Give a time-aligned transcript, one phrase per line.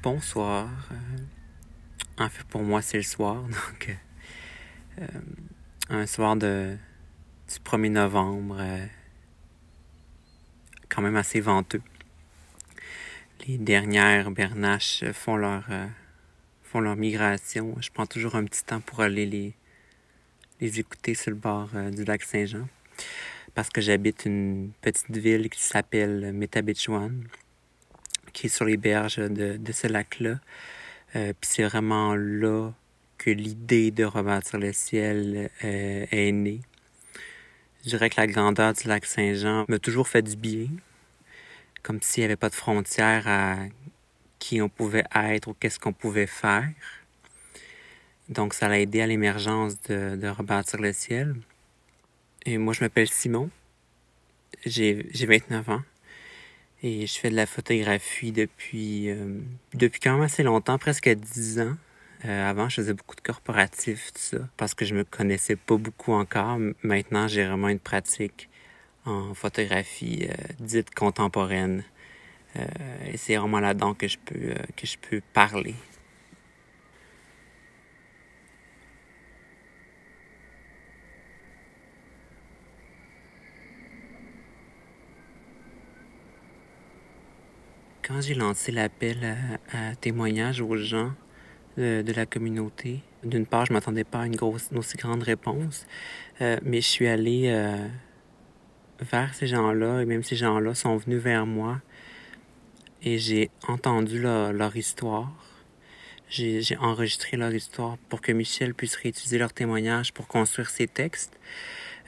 [0.00, 0.70] Bonsoir.
[2.18, 3.42] en fait, pour moi, c'est le soir.
[3.42, 3.96] Donc,
[5.90, 6.76] un soir de,
[7.48, 8.58] du 1er novembre,
[10.88, 11.82] quand même assez venteux.
[13.46, 15.66] Les dernières bernaches font leur,
[16.96, 17.76] migration.
[17.80, 22.22] Je prends toujours un petit temps pour aller les, écouter sur le bord du lac
[22.22, 22.68] Saint-Jean
[23.54, 27.24] parce que j'habite une petite ville qui s'appelle Metabichuan,
[28.32, 30.38] qui est sur les berges de, de ce lac-là.
[31.16, 32.70] Euh, Puis c'est vraiment là
[33.18, 36.60] que l'idée de rebâtir le ciel euh, est née.
[37.84, 40.68] Je dirais que la grandeur du lac Saint-Jean m'a toujours fait du bien,
[41.82, 43.56] comme s'il n'y avait pas de frontières à
[44.38, 46.68] qui on pouvait être ou qu'est-ce qu'on pouvait faire.
[48.28, 51.34] Donc ça a aidé à l'émergence de, de rebâtir le ciel.
[52.46, 53.50] Et moi, je m'appelle Simon.
[54.64, 55.82] J'ai 29 ans.
[56.84, 59.38] Et je fais de la photographie depuis, euh,
[59.74, 61.76] depuis quand même assez longtemps, presque 10 ans.
[62.24, 65.76] Euh, avant, je faisais beaucoup de corporatifs, tout ça, parce que je me connaissais pas
[65.76, 66.58] beaucoup encore.
[66.82, 68.48] Maintenant, j'ai vraiment une pratique
[69.04, 71.84] en photographie euh, dite contemporaine.
[73.06, 75.74] et c'est vraiment là-dedans que je peux, que je peux parler.
[88.02, 89.36] Quand j'ai lancé l'appel
[89.72, 91.12] à, témoignage aux gens
[91.76, 95.86] de, la communauté, d'une part, je m'attendais pas à une grosse, aussi grande réponse,
[96.40, 97.88] euh, mais je suis allé euh,
[99.00, 101.80] vers ces gens-là, et même ces gens-là sont venus vers moi,
[103.02, 105.32] et j'ai entendu leur, histoire.
[106.28, 111.38] J'ai enregistré leur histoire pour que Michel puisse réutiliser leur témoignage pour construire ses textes.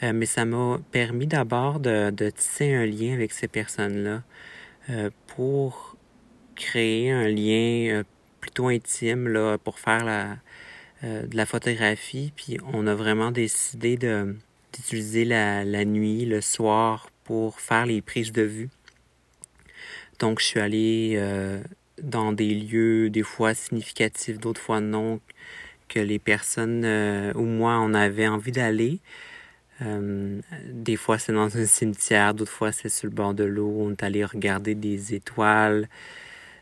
[0.03, 4.23] Euh, mais ça m'a permis d'abord de, de, tisser un lien avec ces personnes-là.
[4.90, 5.96] Euh, pour
[6.56, 8.05] créer un lien euh,
[8.40, 10.36] plutôt intime là, pour faire la,
[11.05, 12.33] euh, de la photographie.
[12.36, 14.36] Puis on a vraiment décidé de,
[14.74, 18.68] d'utiliser la, la nuit, le soir, pour faire les prises de vue.
[20.18, 21.20] Donc je suis allé
[22.00, 25.20] dans des lieux des fois significatifs, d'autres fois non,
[25.89, 26.84] que les personnes
[27.34, 29.00] ou moi on avait envie d'aller.
[29.83, 33.74] Euh, des fois, c'est dans un cimetière, d'autres fois, c'est sur le bord de l'eau.
[33.79, 35.89] On est allé regarder des étoiles.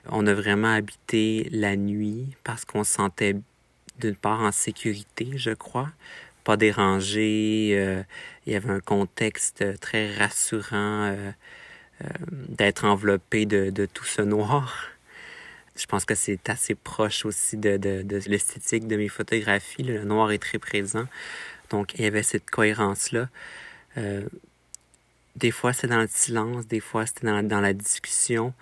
[0.08, 3.36] On a vraiment habité la nuit parce qu'on se sentait
[3.98, 5.90] d'une part en sécurité, je crois,
[6.44, 7.72] pas dérangé.
[7.74, 8.02] Euh,
[8.46, 11.32] il y avait un contexte très rassurant euh,
[12.30, 14.88] d'être enveloppé de, de, tout ce noir.
[15.76, 19.84] Je pense que c'est assez proche aussi de, de, de l'esthétique de mes photographies.
[19.84, 21.06] Le noir est très présent.
[21.72, 23.28] Donc, il y avait cette cohérence-là.
[23.96, 24.22] Euh,
[25.36, 28.52] des fois, c'est dans le silence, des fois, c'était dans, la discussion.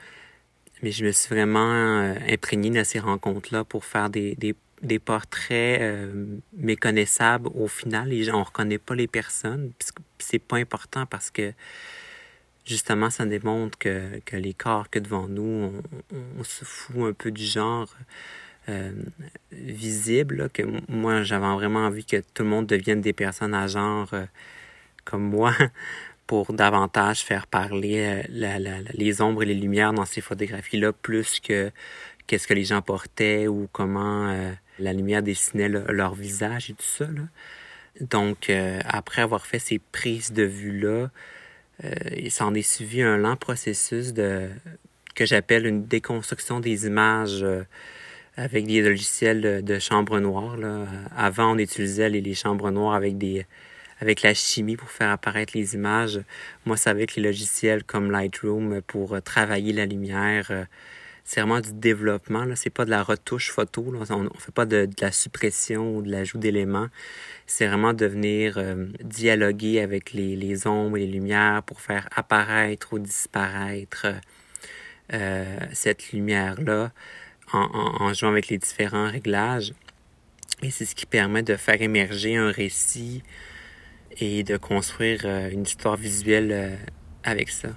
[0.82, 4.54] Mais je me suis vraiment euh, imprégné de ces rencontres-là pour faire des,
[5.04, 8.12] portraits euh, méconnaissables au final.
[8.12, 9.72] Et on ne reconnaît pas les personnes.
[10.19, 11.53] C'est pas important parce que
[12.65, 15.82] justement, ça démontre que, les corps que devant nous,
[16.38, 17.88] on se fout un peu du genre.
[18.69, 18.93] Euh,
[19.53, 24.09] visible, que moi j'avais vraiment envie que tout le monde devienne des personnes à genre
[24.12, 24.26] euh,
[25.04, 25.54] comme moi
[26.26, 31.72] pour davantage faire parler euh, les ombres et les lumières dans ces photographies-là plus que
[32.26, 34.32] qu'est-ce que les gens portaient ou comment
[34.78, 37.06] la lumière dessinait leur visage et tout ça.
[38.00, 38.53] Donc,
[38.84, 41.10] après avoir fait ces prises de vue-là,
[42.16, 44.49] il s'en est suivi un lent processus de
[45.16, 47.44] que j'appelle une déconstruction des images
[48.37, 50.57] avec des logiciels de, chambre noire.
[50.57, 50.87] Là.
[51.17, 53.47] Avant, on utilisait les, chambres noires avec des
[54.01, 56.21] avec la chimie pour faire apparaître les images.
[56.65, 60.47] Moi, c'est avec les logiciels comme Lightroom pour euh, travailler la lumière.
[60.51, 60.65] Euh,
[61.25, 62.45] c'est vraiment du développement.
[62.45, 62.57] Là.
[62.57, 63.95] C'est pas de la retouche photo.
[64.09, 66.88] On, ne fait pas de, la suppression ou de l'ajout d'éléments.
[67.47, 72.09] C'est vraiment de venir euh, dialoguer avec les, les, ombres et les lumières pour faire
[72.17, 74.06] apparaître ou disparaître
[75.73, 76.93] cette lumière-là
[77.52, 79.73] en, jouant avec les différents réglages.
[80.62, 83.23] Et c'est ce qui permet de faire émerger un récit
[84.19, 86.76] et de construire euh, une histoire visuelle euh,
[87.25, 87.70] avec ça.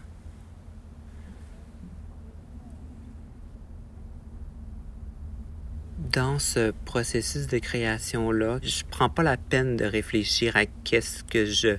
[6.11, 11.45] Dans ce processus de création-là, je prends pas la peine de réfléchir à qu'est-ce que
[11.45, 11.77] je,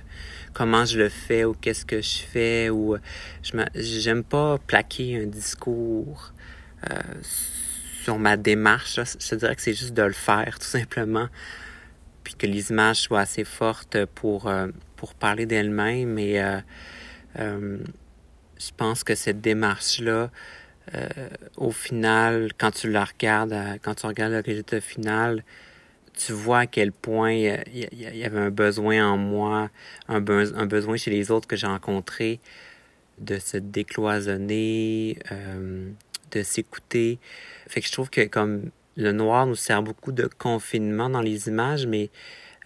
[0.53, 2.97] comment je le fais ou qu'est-ce que je fais ou
[3.43, 6.33] je j'aime pas plaquer un discours
[6.89, 6.95] euh,
[8.05, 8.99] sur ma démarche.
[9.19, 11.27] Je dirais que c'est juste de le faire, tout simplement.
[12.23, 16.13] Puis que les images soient assez fortes pour, euh, pour parler d'elles-mêmes.
[16.13, 16.59] Mais euh,
[17.39, 17.79] euh,
[18.59, 20.29] je pense que cette démarche-là
[21.57, 25.43] au final, quand tu la regardes, quand tu regardes le résultat final,
[26.13, 29.71] tu vois à quel point il y, avait un besoin en moi,
[30.09, 32.39] un, un besoin chez les autres que j'ai rencontrés
[33.17, 35.17] de se décloisonner,
[36.35, 37.19] de s'écouter.
[37.67, 41.47] Fait que je trouve que comme le noir nous sert beaucoup de confinement dans les
[41.47, 42.09] images, mais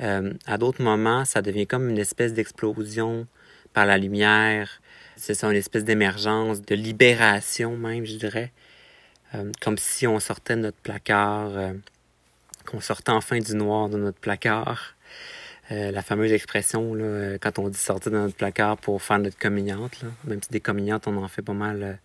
[0.02, 3.28] euh, à d'autres moments, ça devient comme une espèce d'explosion
[3.74, 4.82] par la lumière.
[5.16, 8.52] C'est ça, une espèce d'émergence, de libération même, je dirais.
[9.36, 11.52] Euh, comme si on sortait de notre placard,
[12.66, 14.96] qu'on sortait enfin du noir de notre placard.
[15.70, 20.04] la fameuse expression, là, quand on dit sortir de notre placard pour faire notre communiante,
[20.24, 22.00] même si des communiantes, on en fait pas mal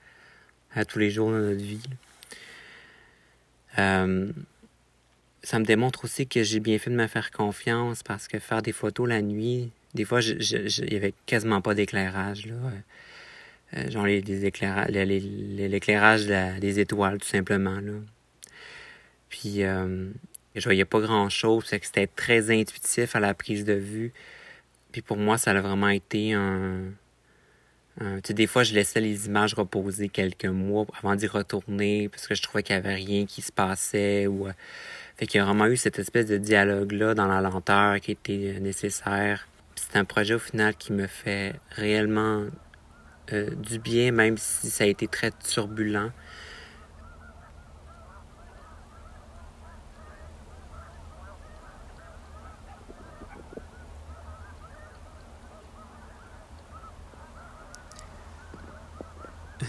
[0.75, 1.81] à tous les jours de notre vie.
[3.79, 4.31] Euh,
[5.43, 8.62] ça me démontre aussi que j'ai bien fait de me faire confiance parce que faire
[8.62, 12.47] des photos la nuit, des fois, il n'y avait quasiment pas d'éclairage.
[12.47, 12.55] Là.
[13.76, 17.81] Euh, genre les, l'éclairage des étoiles, tout simplement.
[17.81, 17.93] Là.
[19.29, 20.09] Puis, euh,
[20.55, 21.65] je voyais pas grand-chose.
[21.65, 24.12] que c'était très intuitif à la prise de vue.
[24.93, 26.82] Puis pour moi, ça a vraiment été un,
[28.02, 32.35] euh, des fois, je laissais les images reposer quelques mois avant d'y retourner parce que
[32.35, 34.26] je trouvais qu'il n'y avait rien qui se passait.
[34.26, 34.52] Ou, euh,
[35.17, 38.58] fait qu'il y a vraiment eu cette espèce de dialogue-là dans la lenteur qui était
[38.61, 39.46] nécessaire.
[39.76, 42.44] C'est un projet au final qui me fait réellement
[43.32, 46.11] euh, du bien, même si ça a été très turbulent.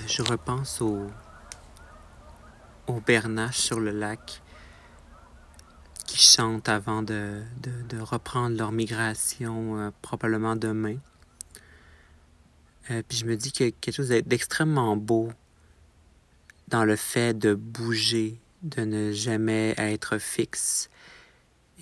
[0.08, 1.08] Je repense aux,
[2.88, 4.42] aux bernaches sur le lac
[6.06, 10.98] qui chantent avant de, de, reprendre leur migration euh, probablement demain.
[12.92, 15.32] Euh, puis je me dis qu'il y a quelque chose d'extrêmement beau
[16.68, 20.90] dans le fait de bouger, de ne jamais être fixe.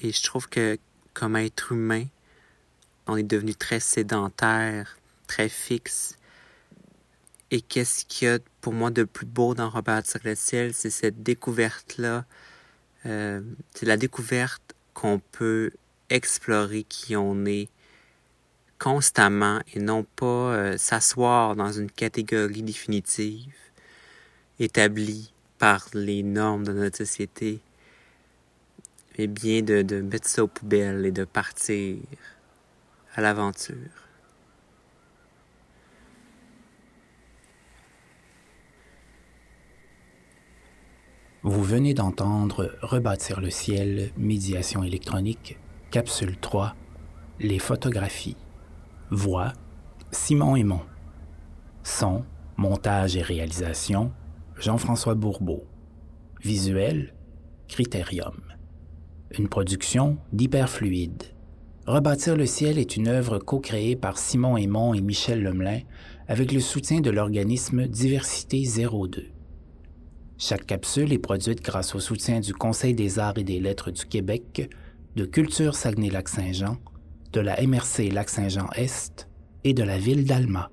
[0.02, 0.78] Et je trouve que
[1.14, 2.06] comme être humain,
[3.08, 4.98] on est devenu très sédentaire,
[5.28, 6.18] très fixe.
[7.54, 10.90] Et qu'est-ce qu'il y a pour moi de plus beau dans Rebâtir le ciel, c'est
[10.90, 12.26] cette découverte-là.
[13.06, 13.42] Euh,
[13.76, 15.70] c'est la découverte qu'on peut
[16.10, 17.70] explorer qui on est
[18.80, 23.54] constamment et non pas euh, s'asseoir dans une catégorie définitive
[24.60, 27.60] établie par les normes de notre société,
[29.16, 31.98] mais bien de, de mettre ça aux poubelles et de partir
[33.14, 34.03] à l'aventure.
[41.46, 45.60] Vous venez d'entendre Rebâtir le ciel, médiation électronique,
[45.92, 46.74] capsule 3,
[47.42, 48.38] les photographies.
[49.12, 49.52] Voix,
[50.10, 50.80] Simon Aymon.
[51.84, 52.24] Son,
[52.56, 54.14] montage et réalisation,
[54.58, 55.66] Jean-François Bourbeau.
[56.42, 57.14] Visuel,
[57.68, 58.40] Critérium.
[59.38, 61.24] Une production d'Hyperfluide.
[61.86, 65.82] Rebâtir le ciel est une œuvre co-créée par Simon Aymon et Michel Lemelin
[66.30, 69.34] avec le soutien de l'organisme Diversité 02.
[70.38, 74.06] Chaque capsule est produite grâce au soutien du Conseil des arts et des lettres du
[74.06, 74.70] Québec,
[75.16, 76.78] de Culture Saguenay-Lac-Saint-Jean,
[77.32, 79.30] de la MRC Lac-Saint-Jean-Est
[79.64, 80.70] et de la ville d'Alma.